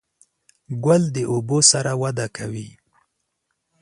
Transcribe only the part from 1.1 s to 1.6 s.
د اوبو